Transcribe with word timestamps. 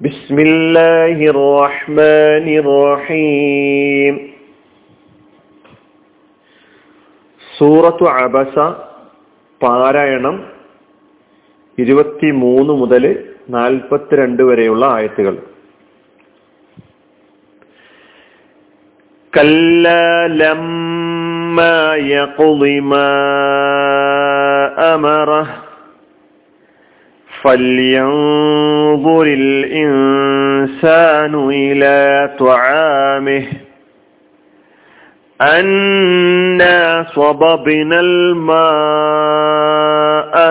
بسم 0.00 0.36
الله 0.40 1.18
الرحمن 1.34 2.46
الرحيم 2.62 4.14
സൂറത്തു 7.42 8.04
അബസ 8.16 8.54
പാരായണം 9.60 10.36
ഇരുപത്തിമൂന്ന് 11.78 12.72
മുതൽ 12.82 13.04
നാൽപ്പത്തിരണ്ട് 13.50 14.42
വരെയുള്ള 14.48 14.84
ആയത്തുകൾ 14.96 15.34
كلا 19.32 20.10
لما 20.34 21.78
يقض 22.10 22.62
ما 22.84 23.12
أمره 24.94 25.46
فلينظر 27.45 29.23
الإنسان 29.27 30.69
إلى 31.49 32.29
طعامه. 32.39 33.43
أنا 35.41 37.05
صببنا 37.13 37.99
الماء 37.99 38.75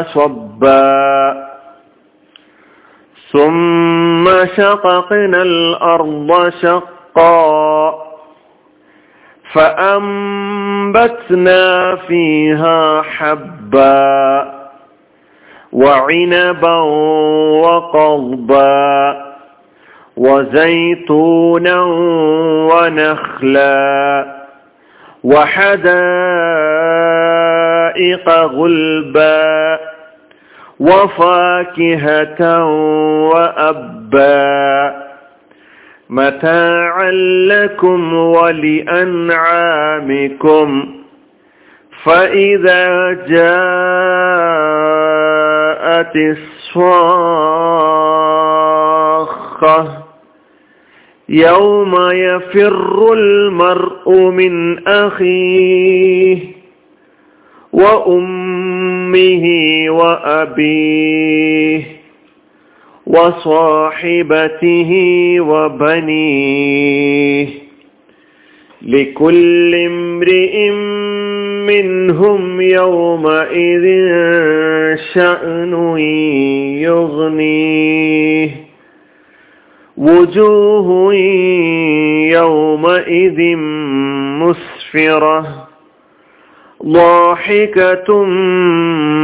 صبا. 0.03 1.45
ثم 3.33 4.47
شققنا 4.57 5.43
الأرض 5.43 6.53
شقا. 6.63 7.95
فأنبتنا 9.53 10.37
فيها 11.97 13.03
حبا. 13.03 14.54
وعنبا 15.75 16.77
وقضبا 17.65 19.25
وزيتونا 20.17 21.81
ونخلا 22.71 24.27
وحدائق 25.25 25.85
غلبا 28.29 29.79
وفاكهة 30.81 32.65
وأبا 33.31 34.95
متاعا 36.11 37.11
لكم 37.49 38.15
ولأنعامكم 38.15 39.35
فإذا 42.05 43.13
الصاخة. 46.17 47.35
يوم 51.29 51.95
يفر 52.11 53.13
المرء 53.13 54.11
من 54.31 54.79
أخيه 54.89 56.39
وأمه 57.73 59.45
وأبيه 59.89 61.83
وصاحبته 63.07 64.91
وبنيه. 65.41 66.85
لكل 68.83 69.75
امرئ 69.75 70.71
منهم 71.67 72.61
يومئذ 72.61 73.85
شأن 74.97 75.99
يغنيه 76.79 78.51
وجوه 79.97 81.15
يومئذ 82.33 83.57
مسفرة. 84.41 85.69
ضاحكة 86.87 88.25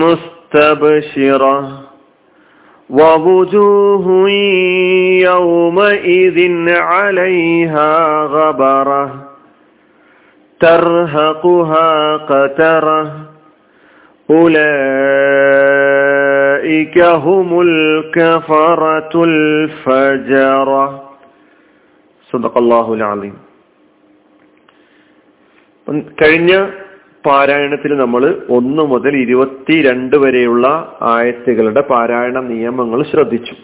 مستبشرة. 0.01 1.83
ووجوه 2.91 4.31
يومئذ 5.21 6.69
عليها 6.69 8.23
غبرة. 8.25 9.31
ترهقها 10.61 12.17
قترة. 12.17 13.30
أولئك 15.66 16.96
هم 17.26 17.50
الكفرة 17.64 19.14
الفجرة 19.26 20.86
صدق 22.30 22.54
الله 22.58 22.88
العظيم 22.94 23.36
കഴിഞ്ഞ 26.18 26.52
പാരായണത്തിൽ 27.24 27.92
നമ്മൾ 28.02 28.24
ഒന്ന് 28.50 28.84
മുതൽ 28.92 29.14
ഇരുപത്തിരണ്ട് 29.18 30.16
വരെയുള്ള 30.24 30.66
ആയത്തുകളുടെ 31.12 31.82
പാരായണ 31.92 32.38
നിയമങ്ങൾ 32.52 33.00
ശ്രദ്ധിച്ചു 33.12 33.56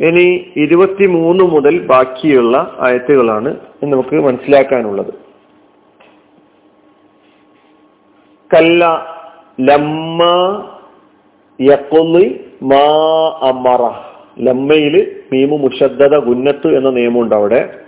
ഇനി 0.00 0.26
ഇരുപത്തിമൂന്ന് 0.64 1.44
മുതൽ 1.54 1.74
ബാക്കിയുള്ള 1.86 2.54
ആയത്തുകളാണ് 2.80 3.50
നമുക്ക് 3.86 4.16
മനസ്സിലാക്കാനുള്ളത് 4.26 5.12
കല്ല 8.53 9.07
ലമ്മ 9.59 10.23
മാ 12.63 12.85
അമറ. 13.41 13.81
ലമ്മയിൽ 14.39 15.23
മീമു 15.33 15.57
മുഷദ്ദത 15.57 16.17
ഗുന്നത്ത് 16.17 16.77
എന്ന 16.77 16.89
നിയമമുണ്ട് 16.89 17.35
അവിടെ. 17.35 17.79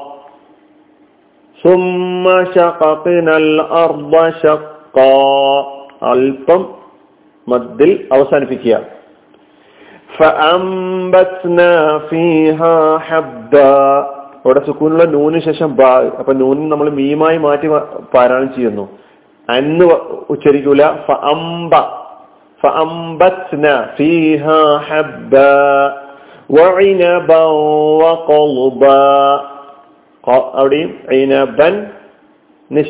സുമ്മ 1.64 2.44
മദ്ദിൽ 7.48 8.08
അവസാനിപ്പിക്കുക. 8.12 9.01
فأنبتنا 10.17 11.71
فيها 12.09 12.75
حبا 12.99 13.75
അവിടെ 14.39 14.59
സുക്കൂനുള്ള 14.67 15.03
നൂന് 15.13 15.39
ശേഷം 15.47 15.69
ബാ 15.79 15.89
അപ്പൊ 16.19 16.31
നൂന് 16.41 16.61
നമ്മൾ 16.71 16.87
മീമായി 16.99 17.37
മാറ്റി 17.45 17.67
പാരായണം 18.13 18.49
ചെയ്യുന്നു 18.55 18.85
അന്ന് 19.49 19.85
ഉച്ചരിക്കൂല 20.33 20.81
ഫ 21.05 21.11
അംബ 21.33 21.73
فأنبتنا 22.63 23.73
فيها 23.97 24.59
حبا 24.87 25.61
وعنبا 26.49 27.43
وقلبا 28.01 29.05
അവിടെയും 30.53 30.89
ഐനബൻ 31.17 31.73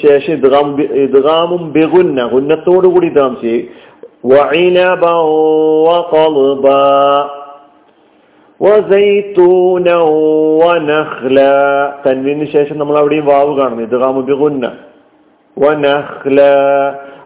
ശേഷം 0.01 0.31
ഇദ്ഗാം 0.37 0.67
ഇദ്ഗാമും 1.03 1.63
ബിഗുന്ന 1.75 2.19
ഗുന്നത്തോടു 2.31 2.87
കൂടി 2.93 3.07
ഇദ്ഗാം 3.11 3.33
ചെയ്യും 3.41 3.65
وعنبا 4.25 5.15
وقلبا 5.87 7.29
وزيتونا 8.59 9.97
ونخلا 10.61 11.57
തൻവീനു 12.05 12.45
ശേഷം 12.55 12.75
നമ്മൾ 12.79 12.95
അവിടെയും 13.01 13.25
വാവ് 13.31 13.51
കാണുന്നു 13.59 13.83
ഇദ്ഗാമു 13.87 14.21
ബിഗുന്ന 14.29 14.65
ونخلا 15.57 16.57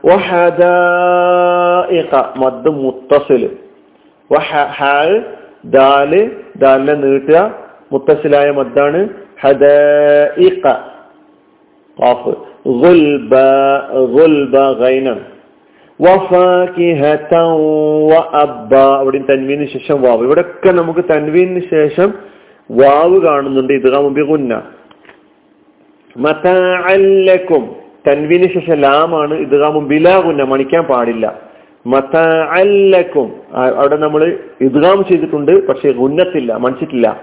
وحدائق 0.08 2.12
മദ് 2.42 2.72
മുത്തസിൽ 2.82 3.42
വഹ 4.30 4.50
ദാല് 5.76 6.22
ദാലിനെ 6.64 6.96
നീട്ടുക 7.04 7.38
മുത്തസിലായ 7.92 8.48
മദ്ദാണ് 8.60 9.00
ഹദീഖ 9.44 10.64
ഖാഫ് 11.98 12.34
ഗുൽബ 12.82 13.34
ഗുൽബ 14.16 14.56
ഗൈനാണ് 14.82 15.24
വഫാകിഹതൻ 15.24 15.26
വഅബ്ബ 15.26 15.35
അവിടെ 18.81 19.19
തൻവീന് 19.19 19.67
ശേഷം 19.67 20.03
വാവ്. 20.03 20.25
ഇവിടെയൊക്കെ 20.25 20.73
നമുക്ക് 20.73 21.01
തൻവീന് 21.11 21.61
ശേഷം 21.71 22.15
വാവ് 22.71 23.21
കാണുന്നുണ്ട്. 23.21 23.73
ഇത് 23.73 24.09
ബിഗുന്ന. 24.09 24.63
മതഅല്ലക്കും 26.17 27.77
തൻവീന് 28.09 28.49
ശേഷം 28.55 28.75
ലാമാണ് 28.75 29.35
ഇദ്ഗാമു 29.35 29.81
ബിലാകുന്ന 29.81 30.45
മണിക്കാൻ 30.45 30.85
പാടില്ല. 30.85 31.41
മതഅല്ലക്കും 31.87 33.33
അവിടെ 33.53 33.97
നമ്മൾ 33.97 34.39
ഇദ്ഗാം 34.61 35.05
ചെയ്തിട്ടുണ്ട്. 35.05 35.67
പക്ഷെ 35.67 35.93
ഗുന്നത്തില്ല. 35.93 36.57
മണിച്ചിട്ടില്ല. 36.57 37.21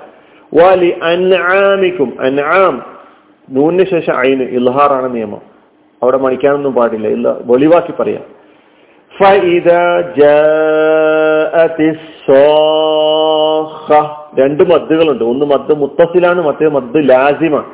വാലി 0.54 0.90
അൻആമിക്കും. 1.04 2.14
അൻആം. 2.20 2.86
നൂന് 3.50 3.86
ശേഷം 3.86 4.16
അയിന് 4.18 4.44
ഇൽഹാറാണ് 4.44 5.16
നിയമം. 5.16 5.42
അവിടെ 6.04 6.18
മണിക്കാനൊന്നും 6.18 6.74
പാടില്ല. 6.74 7.08
ഇല്ല 7.08 7.36
വെളിവാക്കി 7.42 7.94
പറയാം. 8.00 8.33
രണ്ട് 14.40 14.64
മദ്ദുകളുണ്ട്. 14.72 15.24
ഒന്ന് 15.24 15.46
മദ് 15.46 15.74
മുത്തസിലാണ് 15.82 16.42
മറ്റേ 16.42 16.68
മദ് 16.68 17.10
ലാസിമാണ് 17.10 17.72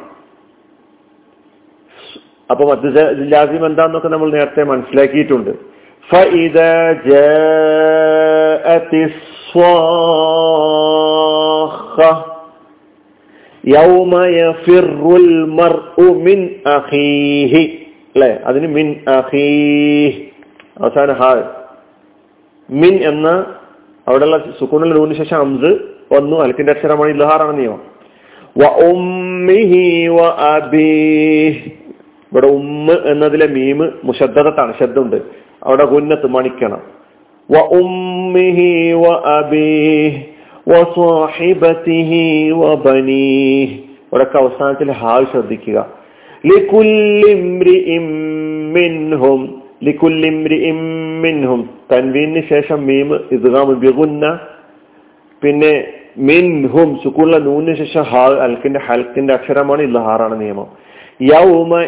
അപ്പൊ 2.51 2.65
മദ് 2.65 3.31
ലാസിം 3.31 3.65
എന്താന്നൊക്കെ 3.65 4.07
നമ്മൾ 4.07 4.31
നേരത്തെ 4.31 4.63
മനസ്സിലാക്കിയിട്ടുണ്ട്. 4.63 5.51
യൗമ 13.67 14.25
അതിന് 18.45 18.67
മിൻ 18.67 18.99
അഹീഹ് 19.07 20.28
അവസാന 20.81 21.11
ഹാ. 21.11 21.43
മിൻ 22.69 22.95
എന്ന 22.95 23.55
അവിടെയുള്ള 24.07 24.37
സുക്കൂണിൽ 24.59 24.93
നൂന് 24.93 25.13
ശേഷം 25.13 25.37
അംസ് 25.37 25.77
വന്നു. 26.13 26.39
അലക്കിന്റെ 26.39 26.71
അക്ഷരമാണ് 26.71 27.09
ഇൽഹാറാണ് 27.09 27.59
നിയമം. 27.59 27.81
ഇവിടെ 32.31 32.47
ഉമ്മ 32.47 32.91
എന്നതിലെ 32.91 33.47
മീമ് 33.47 33.91
മുഷദ്ദത്താണ് 34.03 34.73
ശബ്ദമുണ്ട് 34.79 35.21
അവിടെ 35.63 35.85
ഗുന്നത്ത് 35.85 36.27
മണിക്കണം. 36.27 36.81
വ 37.51 37.57
ഉമ്മിഹി 37.57 38.93
വ 38.93 39.05
അബീഹ് 39.07 40.23
ഇവിടൊക്കെ 44.13 44.37
അവസാനത്തിൽ 44.37 44.91
ഹാൽ 44.91 45.25
ശ്രദ്ധിക്കുക. 45.31 45.87
മിൻഹും. 51.21 51.69
തൻവീനു 51.91 52.41
ശേഷം 52.49 52.85
മീം 52.85 53.19
ഇദ്ഗാം 53.31 53.79
ബിഗുന്ന. 53.79 54.39
പിന്നെ 55.43 55.87
മിൻഹും 56.17 56.99
സുക്കുള്ള 57.03 57.37
നൂനിന് 57.37 57.75
ശേഷം 57.75 58.01
ഹാൽ 58.01 58.31
അൽക്കിന്റെ 58.31 58.79
ഹൽക്കിന്റെ 58.79 59.33
അക്ഷരമാണ് 59.33 59.81
ഇൽഹാറാണ് 59.81 60.41
നിയമം. 60.41 60.67
യൗമ 61.21 61.81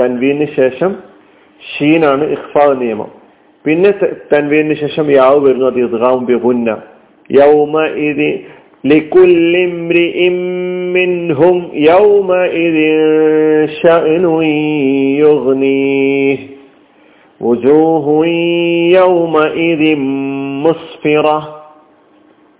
തൻവീനു 0.00 0.44
ശേഷം 0.44 0.96
ഷീനാണ് 1.60 2.24
ഇഖ്ഫാ 2.24 2.74
നിയമം. 2.74 3.10
പിന്നെ 3.64 3.90
തൻവീനു 4.34 4.74
ശേഷം 4.74 5.10
യാവ് 5.10 5.40
വരുന്നു 5.40 5.66
അത് 5.66 5.78
ഇദ്ഗാം 5.78 6.24
ബിഗുന്ന. 6.24 6.76
യൗമ 7.30 7.84
لكل 8.83 9.55
امرئ 9.69 10.29
منهم 10.97 11.57
يومئذ 11.73 12.77
شأن 13.81 14.23
يغنيه 15.23 16.37
وجوه 17.41 18.07
يومئذ 18.97 19.83
مسفرة 20.65 21.39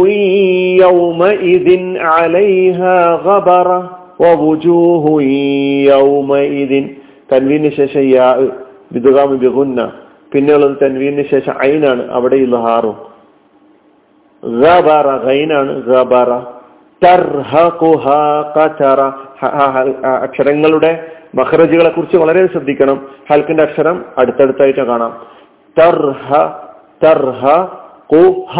يومئذ 0.85 1.67
عليها 2.11 2.97
غبرة 3.19 3.79
ووجوه 4.19 5.05
يومئذ 5.91 6.73
തൻവീനു 7.29 7.69
ശേഷം 7.77 8.03
യാ 8.09 8.27
ഇദ്ഗാം 8.91 9.29
ബിഗുന്ന 9.43 9.79
പിന്നെയുള്ളത് 10.31 10.75
തൻവീനു 10.83 11.23
ശേഷം 11.31 11.53
ഐനാണ് 11.67 12.03
അവിടെ 12.17 12.37
ഇൽഹാറും 12.45 12.97
ഗബറ 14.43 15.07
ഗൈനാണ് 15.25 15.73
ഗബറ 15.89 16.29
തർഹഖുഹാ 17.01 18.19
ഖതറ 18.55 18.99
അക്ഷരങ്ങളുടെ 20.25 20.91
മഹ്റജുകളെ 21.36 21.88
കുറിച്ച് 21.88 22.16
വളരെ 22.16 22.46
ശ്രദ്ധിക്കണം. 22.46 23.08
ഹൽക്കിന്റെ 23.30 23.62
അക്ഷരം 23.62 24.04
അടുത്തടുത്തായിട്ട് 24.18 24.80
കാണാം. 24.80 25.26
തർഹ 25.78 26.52
തർഹ 27.04 27.68
കുഹ. 28.12 28.58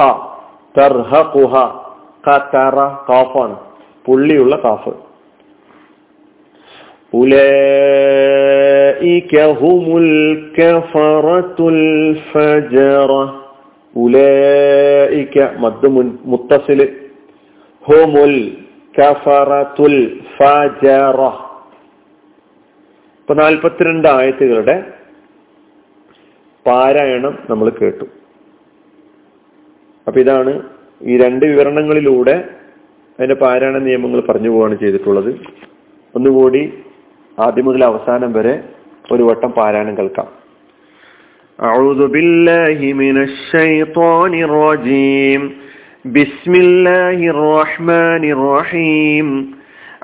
തർഹ 0.78 1.23
കുഹ. 1.23 1.83
കറ 2.28 2.99
കാഫാണ്. 3.09 3.56
പുള്ളിയുള്ള 4.06 4.59
കാഫ്. 4.64 4.90
ഉലൈക 7.14 9.52
ഹുമുൽ 9.52 10.50
കഫറത്തുൽ 10.59 12.16
ഫജറ. 12.33 13.28
ഉലൈക 13.97 15.59
മദ് 15.59 16.14
മുത്തസിൽ 16.25 16.97
ഹുമുൽ 17.88 18.56
കഫറത്തുൽ 18.99 20.21
ഫജറ. 20.37 21.46
ഇപ്പൊ 23.25 23.34
നാൽപ്പത്തിരണ്ട് 23.39 24.08
ആയത്തുകളുടെ 24.13 24.75
പാരായണം 26.65 27.34
നമ്മൾ 27.50 27.68
കേട്ടു 27.77 28.06
അപ്പൊ 30.08 30.20
ഇതാണ് 30.24 30.51
ഈ 31.01 31.15
രണ്ട് 31.18 31.44
വിവരണങ്ങളിലൂടെ 31.46 32.36
അതിന്റെ 33.20 33.38
പാരായണ 33.44 33.77
നിയമങ്ങൾ 33.88 34.20
പറഞ്ഞു 34.27 34.50
പോവുകയാണ് 34.50 34.75
ചെയ്തിട്ടുള്ളത് 34.75 35.32
ഒന്നുകൂടി 36.13 36.62
ആദ്യം 37.38 37.65
മുതൽ 37.68 37.82
അവസാനം 37.86 38.32
വരെ 38.38 38.56
ഒരു 39.12 39.25
വട്ടം 39.30 39.51
പാരായണം 39.60 39.98
കേൾക്കാം 40.00 40.30
أعوذ 41.60 42.01
بالله 42.08 42.80
من 43.01 43.15
الشيطان 43.24 44.34
الرجيم 44.48 45.41
بسم 46.18 46.53
الله 46.65 47.20
الرحمن 47.36 48.24
الرحيم 48.36 49.27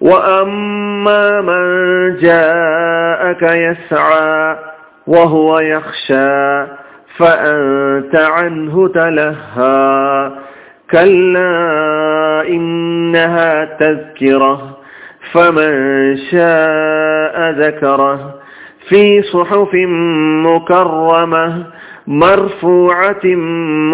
وأما 0.00 1.40
من 1.40 2.16
جاءك 2.16 3.42
يسعى 3.42 4.56
وهو 5.06 5.58
يخشى 5.58 6.66
فأنت 7.16 8.14
عنه 8.16 8.88
تلهى 8.88 10.30
كلا 10.90 12.48
إنها 12.48 13.64
تذكرة 13.64 14.76
فمن 15.32 16.16
شاء 16.16 17.50
ذكره 17.50 18.34
في 18.88 19.22
صحف 19.22 19.68
مكرمة 20.44 21.64
مرفوعة 22.06 23.24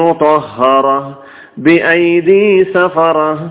مطهرة 0.01 1.19
بأيدي 1.57 2.65
سفرة 2.65 3.51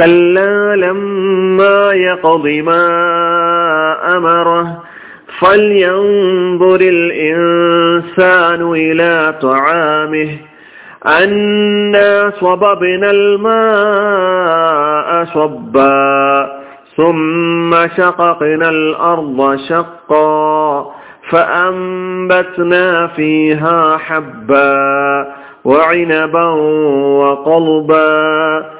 كلا 0.00 0.76
لما 0.76 1.92
يقض 1.92 2.46
ما 2.46 2.86
أمره 4.16 4.82
فلينظر 5.38 6.80
الإنسان 6.80 8.72
إلى 8.72 9.34
طعامه. 9.42 10.28
أنا 11.06 12.32
صببنا 12.40 13.10
الماء 13.10 15.24
صبا 15.24 16.50
ثم 16.96 17.88
شققنا 17.96 18.70
الأرض 18.70 19.58
شقا 19.68 20.90
فأنبتنا 21.30 23.06
فيها 23.06 23.96
حبا 23.96 25.26
وعنبا 25.64 26.44
وقلبا. 27.20 28.79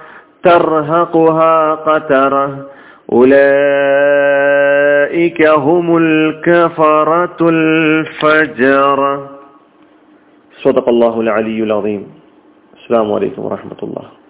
ترهقها 0.43 1.75
قترة. 1.75 2.67
أولئك 3.11 3.41
هم 5.47 5.97
الكفرة 5.97 7.37
الفجرة. 7.41 9.29
صدق 10.63 10.89
الله 10.89 11.21
العلي 11.21 11.63
العظيم. 11.63 12.07
السلام 12.77 13.13
عليكم 13.13 13.45
ورحمة 13.45 13.77
الله. 13.83 14.20